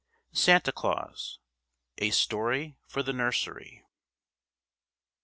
[0.33, 1.37] Santa Claus.
[1.99, 3.83] A STORY FOR THE NURSERY.